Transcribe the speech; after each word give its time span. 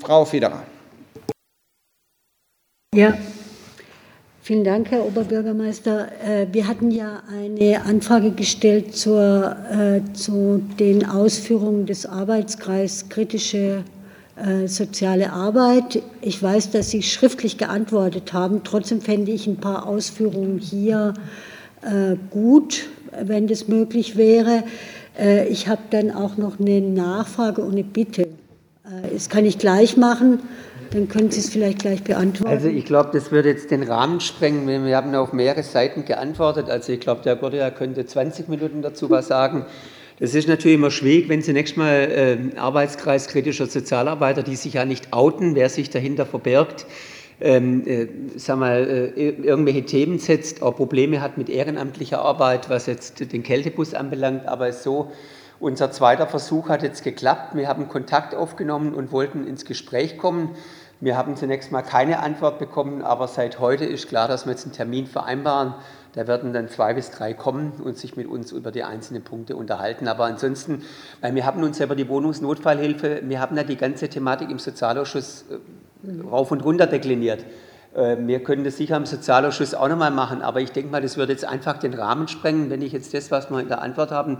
Frau 0.00 0.24
Federer. 0.24 0.62
Ja, 2.94 3.16
vielen 4.42 4.64
Dank, 4.64 4.90
Herr 4.90 5.04
Oberbürgermeister. 5.04 6.08
Äh, 6.20 6.46
wir 6.50 6.66
hatten 6.66 6.90
ja 6.90 7.22
eine 7.30 7.84
Anfrage 7.84 8.32
gestellt 8.32 8.96
zur, 8.96 9.54
äh, 9.70 10.00
zu 10.14 10.62
den 10.80 11.06
Ausführungen 11.06 11.86
des 11.86 12.06
Arbeitskreises 12.06 13.08
kritische 13.08 13.84
äh, 14.36 14.66
soziale 14.66 15.32
Arbeit. 15.32 16.02
Ich 16.22 16.42
weiß, 16.42 16.70
dass 16.70 16.90
Sie 16.90 17.02
schriftlich 17.02 17.58
geantwortet 17.58 18.32
haben. 18.32 18.62
Trotzdem 18.64 19.00
fände 19.00 19.32
ich 19.32 19.46
ein 19.46 19.58
paar 19.58 19.86
Ausführungen 19.86 20.58
hier 20.58 21.14
gut, 22.30 22.88
wenn 23.22 23.46
das 23.46 23.68
möglich 23.68 24.16
wäre. 24.16 24.64
Ich 25.48 25.68
habe 25.68 25.82
dann 25.90 26.10
auch 26.10 26.36
noch 26.36 26.58
eine 26.58 26.80
Nachfrage 26.80 27.62
und 27.62 27.70
eine 27.70 27.84
Bitte. 27.84 28.26
Das 29.12 29.28
kann 29.28 29.44
ich 29.44 29.58
gleich 29.58 29.96
machen. 29.96 30.40
Dann 30.90 31.08
können 31.08 31.30
Sie 31.30 31.40
es 31.40 31.50
vielleicht 31.50 31.80
gleich 31.80 32.02
beantworten. 32.02 32.50
Also 32.50 32.68
ich 32.68 32.86
glaube, 32.86 33.10
das 33.12 33.30
würde 33.30 33.50
jetzt 33.50 33.70
den 33.70 33.82
Rahmen 33.82 34.20
sprengen. 34.20 34.66
Wir 34.66 34.96
haben 34.96 35.14
auf 35.14 35.34
mehrere 35.34 35.62
Seiten 35.62 36.06
geantwortet. 36.06 36.70
Also 36.70 36.92
ich 36.92 37.00
glaube, 37.00 37.22
der 37.22 37.36
Gordia 37.36 37.70
könnte 37.70 38.06
20 38.06 38.48
Minuten 38.48 38.80
dazu 38.80 39.10
was 39.10 39.28
sagen. 39.28 39.66
Das 40.18 40.34
ist 40.34 40.48
natürlich 40.48 40.76
immer 40.78 40.90
schwierig, 40.90 41.28
wenn 41.28 41.42
zunächst 41.42 41.76
mal 41.76 41.92
äh, 42.54 42.58
Arbeitskreis 42.58 43.28
kritischer 43.28 43.66
Sozialarbeiter, 43.66 44.42
die 44.42 44.56
sich 44.56 44.74
ja 44.74 44.84
nicht 44.84 45.12
outen, 45.12 45.54
wer 45.54 45.68
sich 45.68 45.90
dahinter 45.90 46.26
verbirgt, 46.26 46.86
ähm, 47.40 47.86
äh, 47.86 48.08
sag 48.36 48.58
mal, 48.58 49.12
äh, 49.14 49.28
irgendwelche 49.28 49.84
Themen 49.84 50.18
setzt, 50.18 50.62
auch 50.62 50.74
Probleme 50.74 51.20
hat 51.20 51.38
mit 51.38 51.48
ehrenamtlicher 51.48 52.20
Arbeit, 52.20 52.68
was 52.68 52.86
jetzt 52.86 53.32
den 53.32 53.44
Kältebus 53.44 53.94
anbelangt, 53.94 54.48
aber 54.48 54.68
es 54.68 54.82
so, 54.82 55.12
unser 55.60 55.90
zweiter 55.90 56.26
Versuch 56.26 56.68
hat 56.68 56.82
jetzt 56.82 57.02
geklappt. 57.02 57.54
Wir 57.54 57.68
haben 57.68 57.88
Kontakt 57.88 58.34
aufgenommen 58.34 58.94
und 58.94 59.12
wollten 59.12 59.46
ins 59.46 59.64
Gespräch 59.64 60.18
kommen. 60.18 60.54
Wir 61.00 61.16
haben 61.16 61.36
zunächst 61.36 61.70
mal 61.70 61.82
keine 61.82 62.20
Antwort 62.20 62.58
bekommen, 62.58 63.02
aber 63.02 63.28
seit 63.28 63.60
heute 63.60 63.84
ist 63.84 64.08
klar, 64.08 64.26
dass 64.26 64.46
wir 64.46 64.52
jetzt 64.52 64.64
einen 64.64 64.74
Termin 64.74 65.06
vereinbaren. 65.06 65.74
Da 66.14 66.26
werden 66.26 66.52
dann 66.52 66.68
zwei 66.68 66.94
bis 66.94 67.10
drei 67.10 67.34
kommen 67.34 67.72
und 67.84 67.96
sich 67.96 68.16
mit 68.16 68.26
uns 68.26 68.50
über 68.50 68.72
die 68.72 68.82
einzelnen 68.82 69.22
Punkte 69.22 69.54
unterhalten. 69.54 70.08
Aber 70.08 70.24
ansonsten, 70.24 70.82
weil 71.20 71.34
wir 71.34 71.46
haben 71.46 71.62
uns 71.62 71.78
über 71.80 71.94
die 71.94 72.08
Wohnungsnotfallhilfe, 72.08 73.20
wir 73.24 73.40
haben 73.40 73.56
ja 73.56 73.62
die 73.62 73.76
ganze 73.76 74.08
Thematik 74.08 74.50
im 74.50 74.58
Sozialausschuss 74.58 75.44
äh, 75.50 76.26
rauf 76.28 76.50
und 76.50 76.64
runter 76.64 76.86
dekliniert. 76.86 77.44
Äh, 77.94 78.16
wir 78.20 78.42
können 78.42 78.64
das 78.64 78.76
sicher 78.76 78.96
im 78.96 79.06
Sozialausschuss 79.06 79.74
auch 79.74 79.88
nochmal 79.88 80.10
machen, 80.10 80.42
aber 80.42 80.60
ich 80.60 80.72
denke 80.72 80.90
mal, 80.90 81.02
das 81.02 81.16
würde 81.16 81.32
jetzt 81.32 81.44
einfach 81.44 81.78
den 81.78 81.94
Rahmen 81.94 82.28
sprengen, 82.28 82.70
wenn 82.70 82.82
ich 82.82 82.92
jetzt 82.92 83.14
das, 83.14 83.30
was 83.30 83.50
wir 83.50 83.60
in 83.60 83.68
der 83.68 83.82
Antwort 83.82 84.10
haben, 84.10 84.38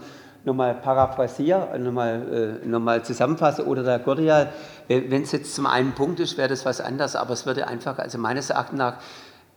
nochmal 0.49 0.75
paraphrasiere, 0.75 1.79
nochmal, 1.79 2.61
äh, 2.65 2.67
nochmal 2.67 3.05
zusammenfasse. 3.05 3.67
Oder 3.67 3.85
der 3.85 4.01
Gordial, 4.01 4.53
wenn 4.89 5.23
es 5.23 5.33
jetzt 5.33 5.55
zum 5.55 5.67
einen 5.67 5.93
Punkt 5.93 6.19
ist, 6.19 6.37
wäre 6.37 6.49
das 6.49 6.65
was 6.65 6.81
anderes, 6.81 7.15
aber 7.15 7.35
es 7.35 7.47
würde 7.47 7.69
einfach, 7.69 7.99
also 7.99 8.19
meines 8.19 8.51
Erachtens 8.51 8.79
nach, 8.79 8.95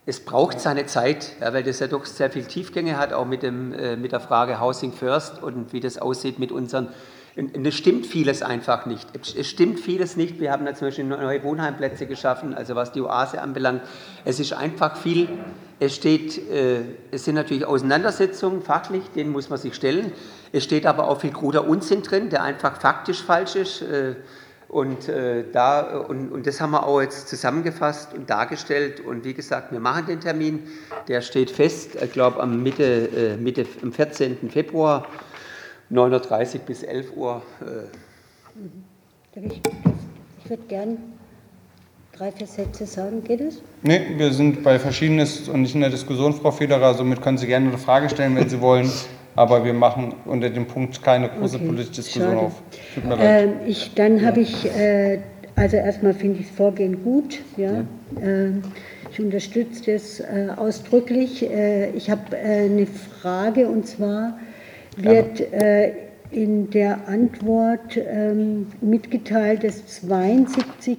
es 0.04 0.24
braucht 0.24 0.60
seine 0.60 0.86
Zeit, 0.86 1.32
ja, 1.40 1.52
weil 1.52 1.62
das 1.62 1.78
ja 1.80 1.86
doch 1.86 2.04
sehr 2.06 2.30
viel 2.30 2.44
Tiefgänge 2.44 2.96
hat, 2.96 3.12
auch 3.12 3.24
mit, 3.24 3.42
dem, 3.42 3.72
äh, 3.72 3.96
mit 3.96 4.12
der 4.12 4.20
Frage 4.20 4.60
Housing 4.60 4.92
First 4.92 5.42
und 5.42 5.72
wie 5.72 5.80
das 5.80 5.98
aussieht 5.98 6.38
mit 6.38 6.52
unseren 6.52 6.88
es 7.34 7.74
stimmt 7.74 8.06
vieles 8.06 8.42
einfach 8.42 8.84
nicht. 8.84 9.08
Es 9.14 9.48
stimmt 9.48 9.80
vieles 9.80 10.16
nicht. 10.16 10.38
Wir 10.38 10.52
haben 10.52 10.66
da 10.66 10.74
zum 10.74 10.88
Beispiel 10.88 11.04
neue 11.04 11.42
Wohnheimplätze 11.42 12.06
geschaffen, 12.06 12.52
also 12.52 12.74
was 12.74 12.92
die 12.92 13.00
Oase 13.00 13.40
anbelangt. 13.40 13.82
Es 14.26 14.38
ist 14.38 14.52
einfach 14.52 14.96
viel. 14.98 15.28
Es, 15.80 15.96
steht, 15.96 16.36
äh, 16.50 16.82
es 17.10 17.24
sind 17.24 17.34
natürlich 17.34 17.64
Auseinandersetzungen 17.64 18.60
fachlich, 18.62 19.02
denen 19.16 19.32
muss 19.32 19.48
man 19.48 19.58
sich 19.58 19.74
stellen. 19.74 20.12
Es 20.52 20.64
steht 20.64 20.84
aber 20.84 21.08
auch 21.08 21.20
viel 21.20 21.32
kruder 21.32 21.66
Unsinn 21.66 22.02
drin, 22.02 22.28
der 22.28 22.42
einfach 22.42 22.78
faktisch 22.78 23.22
falsch 23.22 23.56
ist. 23.56 23.80
Äh, 23.80 24.16
und, 24.68 25.08
äh, 25.08 25.44
da, 25.52 25.98
und, 25.98 26.30
und 26.30 26.46
das 26.46 26.60
haben 26.60 26.70
wir 26.70 26.86
auch 26.86 27.00
jetzt 27.00 27.28
zusammengefasst 27.28 28.14
und 28.14 28.28
dargestellt. 28.28 29.00
Und 29.00 29.24
wie 29.24 29.34
gesagt, 29.34 29.72
wir 29.72 29.80
machen 29.80 30.06
den 30.06 30.20
Termin. 30.20 30.64
Der 31.08 31.22
steht 31.22 31.50
fest, 31.50 31.96
ich 32.02 32.12
glaube, 32.12 32.42
am 32.42 32.62
Mitte, 32.62 32.84
äh, 32.84 33.36
Mitte, 33.38 33.66
am 33.82 33.92
14. 33.92 34.50
Februar. 34.50 35.06
9.30 35.92 36.54
Uhr 36.54 36.60
bis 36.66 36.82
11 36.82 37.16
Uhr. 37.16 37.42
Äh. 37.60 39.40
Ich, 39.46 39.60
ich 40.44 40.50
würde 40.50 40.62
gerne 40.68 40.96
drei, 42.16 42.32
vier 42.32 42.46
Sätze 42.46 42.86
sagen. 42.86 43.22
Geht 43.24 43.40
es? 43.40 43.62
Nee, 43.82 44.00
wir 44.16 44.32
sind 44.32 44.62
bei 44.62 44.78
Verschiedenes 44.78 45.48
und 45.48 45.62
nicht 45.62 45.74
in 45.74 45.80
der 45.80 45.90
Diskussion, 45.90 46.32
Frau 46.32 46.50
Federer. 46.50 46.94
Somit 46.94 47.20
können 47.20 47.38
Sie 47.38 47.46
gerne 47.46 47.68
eine 47.68 47.78
Frage 47.78 48.08
stellen, 48.08 48.36
wenn 48.36 48.48
Sie 48.48 48.60
wollen. 48.60 48.90
Aber 49.34 49.64
wir 49.64 49.72
machen 49.72 50.14
unter 50.26 50.50
dem 50.50 50.66
Punkt 50.66 51.02
keine 51.02 51.28
große 51.30 51.56
okay, 51.56 51.66
politische 51.66 52.02
Diskussion 52.02 52.32
schade. 52.32 52.38
auf. 52.38 52.62
Tut 52.94 53.04
mir 53.04 53.16
leid. 53.16 53.48
Äh, 53.48 53.66
ich, 53.66 53.94
dann 53.94 54.24
habe 54.24 54.40
ich, 54.40 54.66
äh, 54.66 55.20
also 55.56 55.76
erstmal 55.76 56.12
finde 56.12 56.40
ich 56.40 56.48
das 56.48 56.56
Vorgehen 56.56 57.02
gut. 57.02 57.38
Ja. 57.56 57.84
ja. 58.20 58.20
Äh, 58.20 58.52
ich 59.10 59.20
unterstütze 59.20 59.92
das 59.92 60.20
äh, 60.20 60.48
ausdrücklich. 60.56 61.42
Äh, 61.42 61.90
ich 61.90 62.10
habe 62.10 62.36
eine 62.36 62.86
Frage 62.86 63.68
und 63.68 63.86
zwar, 63.86 64.38
wird 64.96 65.40
äh, 65.52 65.92
in 66.30 66.70
der 66.70 67.08
Antwort 67.08 67.96
ähm, 67.96 68.66
mitgeteilt, 68.80 69.64
dass 69.64 69.86
72 70.02 70.98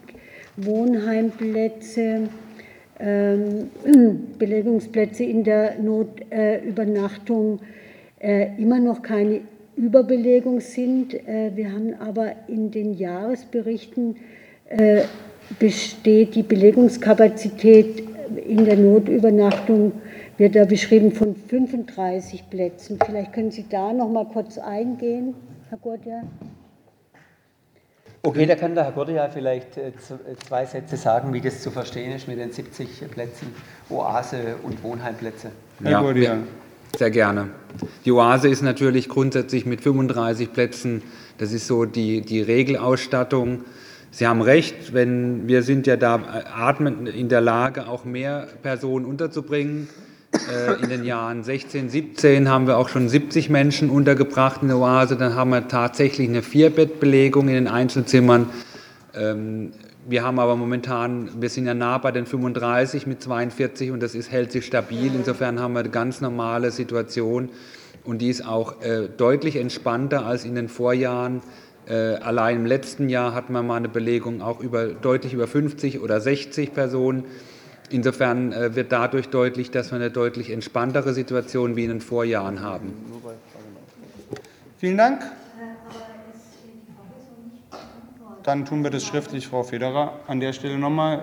Wohnheimplätze, 0.58 2.30
ähm, 3.00 3.70
Belegungsplätze 4.40 5.24
in 5.24 5.44
der 5.44 5.80
Notübernachtung 5.80 7.60
äh, 8.20 8.50
immer 8.58 8.80
noch 8.80 9.02
keine 9.02 9.42
Überbelegung 9.76 10.60
sind. 10.60 11.14
Äh, 11.14 11.52
wir 11.56 11.72
haben 11.72 11.96
aber 12.00 12.34
in 12.48 12.70
den 12.70 12.94
Jahresberichten 12.94 14.18
äh, 14.70 15.02
besteht 15.60 16.36
die 16.36 16.44
Belegungskapazität 16.44 18.04
in 18.38 18.66
der 18.66 18.78
Notübernachtung 18.78 19.94
wird 20.38 20.56
da 20.56 20.66
beschrieben 20.66 21.12
von 21.12 21.36
35 21.36 22.50
Plätzen. 22.50 23.00
Vielleicht 23.06 23.34
können 23.34 23.52
Sie 23.52 23.66
da 23.70 23.94
noch 23.94 24.10
mal 24.10 24.26
kurz 24.26 24.58
eingehen, 24.58 25.36
Herr 25.70 25.78
Gordja. 25.78 26.24
Okay, 28.26 28.46
da 28.46 28.56
kann 28.56 28.74
der 28.74 28.86
Herr 28.86 28.94
Gordja 28.94 29.28
vielleicht 29.30 29.78
äh, 29.78 29.90
äh, 29.90 29.92
zwei 30.48 30.66
Sätze 30.66 30.96
sagen, 30.96 31.34
wie 31.34 31.42
das 31.42 31.62
zu 31.62 31.72
verstehen 31.72 32.14
ist 32.14 32.28
mit 32.28 32.40
den 32.40 32.52
70 32.52 33.12
Plätzen 33.12 33.48
Oase 33.90 34.56
und 34.64 34.82
Wohnheimplätze. 34.82 35.52
Herr 35.84 36.02
Gordja. 36.02 36.38
Sehr 36.98 37.12
gerne. 37.12 37.50
Die 38.06 38.12
Oase 38.12 38.48
ist 38.48 38.62
natürlich 38.62 39.10
grundsätzlich 39.10 39.66
mit 39.66 39.82
35 39.82 40.54
Plätzen, 40.54 41.02
das 41.38 41.52
ist 41.52 41.68
so 41.68 41.86
die, 41.86 42.22
die 42.22 42.42
Regelausstattung. 42.42 43.66
Sie 44.16 44.28
haben 44.28 44.44
recht, 44.44 44.94
wenn 44.94 45.48
wir 45.48 45.64
sind 45.64 45.88
ja 45.88 45.98
da 45.98 46.18
äh, 46.18 46.44
atmen 46.48 47.08
in 47.08 47.30
der 47.30 47.42
Lage, 47.42 47.88
auch 47.88 48.06
mehr 48.06 48.48
Personen 48.62 49.06
unterzubringen. 49.06 49.90
Äh, 50.32 50.84
in 50.84 50.90
den 50.90 51.04
Jahren 51.04 51.44
16, 51.44 51.90
17 51.90 52.48
haben 52.48 52.68
wir 52.68 52.78
auch 52.78 52.90
schon 52.90 53.10
70 53.10 53.50
Menschen 53.50 53.90
untergebracht 53.90 54.62
in 54.62 54.68
der 54.68 54.78
Oase. 54.78 55.16
Dann 55.16 55.34
haben 55.34 55.50
wir 55.50 55.68
tatsächlich 55.68 56.30
eine 56.30 56.44
Vierbettbelegung 56.44 57.48
in 57.48 57.56
den 57.56 57.68
Einzelzimmern. 57.68 58.52
Ähm, 59.16 59.72
wir 60.08 60.24
haben 60.24 60.38
aber 60.38 60.58
momentan, 60.58 61.42
wir 61.42 61.50
sind 61.50 61.66
ja 61.66 61.74
nah 61.74 61.98
bei 61.98 62.12
den 62.12 62.28
35 62.28 63.08
mit 63.08 63.24
42 63.24 63.90
und 63.90 64.00
das 64.00 64.14
ist, 64.14 64.32
hält 64.32 64.52
sich 64.52 64.68
stabil. 64.68 65.12
Insofern 65.16 65.60
haben 65.60 65.74
wir 65.74 65.80
eine 65.80 65.90
ganz 65.90 66.22
normale 66.22 66.70
Situation 66.70 67.50
und 68.04 68.20
die 68.20 68.30
ist 68.30 68.46
auch 68.46 68.84
äh, 68.84 69.10
deutlich 69.18 69.56
entspannter 69.56 70.24
als 70.24 70.46
in 70.46 70.54
den 70.54 70.70
Vorjahren. 70.70 71.42
Äh, 71.88 72.16
allein 72.16 72.58
im 72.58 72.66
letzten 72.66 73.10
Jahr 73.10 73.34
hatten 73.34 73.54
wir 73.54 73.62
mal 73.62 73.76
eine 73.76 73.90
Belegung 73.90 74.42
auch 74.42 74.60
über, 74.60 74.88
deutlich 74.88 75.34
über 75.34 75.48
50 75.48 76.00
oder 76.00 76.22
60 76.22 76.74
Personen. 76.74 77.26
Insofern 77.90 78.54
äh, 78.54 78.76
wird 78.76 78.92
dadurch 78.92 79.30
deutlich, 79.30 79.70
dass 79.72 79.92
wir 79.92 79.98
eine 79.98 80.10
deutlich 80.10 80.50
entspanntere 80.50 81.14
Situation 81.14 81.76
wie 81.76 81.84
in 81.84 81.90
den 81.90 82.02
Vorjahren 82.02 82.62
haben. 82.62 82.94
Vielen 84.78 84.98
Dank. 84.98 85.22
Dann 88.44 88.66
tun 88.66 88.84
wir 88.84 88.90
das 88.90 89.06
schriftlich, 89.06 89.48
Frau 89.48 89.64
Federer. 89.64 90.20
An 90.28 90.42
der 90.42 90.52
Stelle 90.52 90.78
nochmal, 90.78 91.22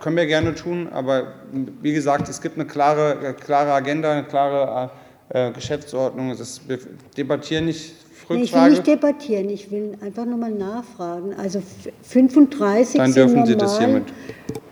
können 0.00 0.16
wir 0.16 0.26
gerne 0.26 0.54
tun, 0.54 0.88
aber 0.92 1.32
wie 1.80 1.94
gesagt, 1.94 2.28
es 2.28 2.42
gibt 2.42 2.58
eine 2.58 2.66
klare, 2.66 3.34
klare 3.40 3.72
Agenda, 3.72 4.12
eine 4.12 4.24
klare 4.24 4.90
äh, 5.34 5.50
Geschäftsordnung. 5.52 6.34
Das, 6.38 6.66
wir 6.66 6.78
debattieren 7.16 7.66
nicht 7.66 7.92
Rückfrage? 8.30 8.38
Nee, 8.38 8.44
ich 8.44 8.54
will 8.54 8.70
nicht 8.70 8.86
debattieren, 8.86 9.50
ich 9.50 9.70
will 9.70 9.98
einfach 10.00 10.24
nochmal 10.24 10.52
nachfragen. 10.52 11.34
Also 11.34 11.62
35 12.02 12.96
Dann 12.96 13.12
dürfen 13.12 13.30
normal, 13.34 13.46
Sie 13.46 13.56
das 13.56 13.78
hiermit. 13.78 14.04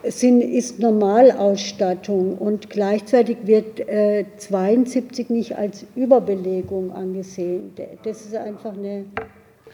Sind, 0.05 0.41
ist 0.41 0.81
Normalausstattung 0.81 2.39
und 2.39 2.71
gleichzeitig 2.71 3.39
wird 3.45 3.81
äh, 3.81 4.25
72 4.37 5.31
nicht 5.31 5.57
als 5.57 5.85
Überbelegung 5.95 6.93
angesehen. 6.93 7.73
Das 8.03 8.23
ist 8.23 8.35
einfach 8.35 8.73
eine 8.73 9.05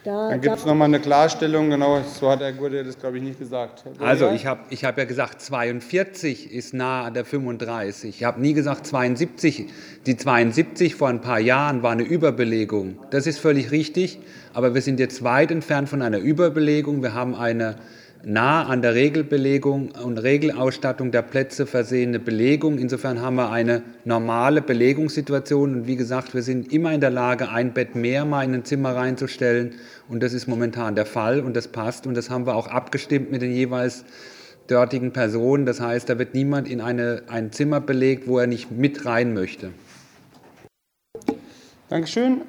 da, 0.03 0.29
Dann 0.29 0.41
gibt 0.41 0.57
es 0.57 0.65
nochmal 0.65 0.87
eine 0.87 0.99
Klarstellung, 0.99 1.69
genau, 1.69 2.01
so 2.01 2.29
hat 2.29 2.39
Herr 2.39 2.53
Gurde 2.53 2.83
das, 2.83 2.97
glaube 2.97 3.17
ich, 3.17 3.23
nicht 3.23 3.39
gesagt. 3.39 3.83
Also 3.99 4.29
ich 4.31 4.45
habe 4.45 4.61
ich 4.69 4.85
hab 4.85 4.97
ja 4.97 5.05
gesagt, 5.05 5.41
42 5.41 6.53
ist 6.53 6.73
nah 6.73 7.03
an 7.03 7.13
der 7.13 7.25
35. 7.25 8.09
Ich 8.09 8.23
habe 8.23 8.39
nie 8.39 8.53
gesagt 8.53 8.85
72. 8.87 9.67
Die 10.05 10.17
72 10.17 10.95
vor 10.95 11.09
ein 11.09 11.21
paar 11.21 11.39
Jahren 11.39 11.83
war 11.83 11.91
eine 11.91 12.03
Überbelegung. 12.03 12.97
Das 13.11 13.27
ist 13.27 13.39
völlig 13.39 13.71
richtig, 13.71 14.19
aber 14.53 14.73
wir 14.73 14.81
sind 14.81 14.99
jetzt 14.99 15.23
weit 15.23 15.51
entfernt 15.51 15.89
von 15.89 16.01
einer 16.01 16.19
Überbelegung. 16.19 17.01
Wir 17.01 17.13
haben 17.13 17.35
eine 17.35 17.75
nah 18.23 18.65
an 18.65 18.81
der 18.81 18.95
Regelbelegung 18.95 19.91
und 19.91 20.17
Regelausstattung 20.17 21.11
der 21.11 21.21
Plätze 21.21 21.65
versehene 21.65 22.19
Belegung. 22.19 22.77
Insofern 22.77 23.21
haben 23.21 23.35
wir 23.35 23.49
eine 23.49 23.83
normale 24.03 24.61
Belegungssituation. 24.61 25.73
Und 25.73 25.87
wie 25.87 25.95
gesagt, 25.95 26.33
wir 26.33 26.41
sind 26.41 26.71
immer 26.73 26.93
in 26.93 27.01
der 27.01 27.09
Lage, 27.11 27.49
ein 27.49 27.73
Bett 27.73 27.95
mehr 27.95 28.25
mal 28.25 28.43
in 28.43 28.53
ein 28.53 28.65
Zimmer 28.65 28.95
reinzustellen. 28.95 29.75
Und 30.07 30.21
das 30.21 30.33
ist 30.33 30.47
momentan 30.47 30.95
der 30.95 31.05
Fall 31.05 31.39
und 31.39 31.55
das 31.55 31.67
passt. 31.69 32.07
Und 32.07 32.15
das 32.15 32.29
haben 32.29 32.45
wir 32.45 32.55
auch 32.55 32.67
abgestimmt 32.67 33.31
mit 33.31 33.41
den 33.41 33.51
jeweils 33.51 34.03
dortigen 34.67 35.13
Personen. 35.13 35.65
Das 35.65 35.79
heißt, 35.79 36.09
da 36.09 36.19
wird 36.19 36.33
niemand 36.33 36.67
in 36.69 36.81
eine, 36.81 37.23
ein 37.27 37.51
Zimmer 37.51 37.79
belegt, 37.79 38.27
wo 38.27 38.39
er 38.39 38.47
nicht 38.47 38.71
mit 38.71 39.05
rein 39.05 39.33
möchte. 39.33 39.71
Dankeschön. 41.89 42.41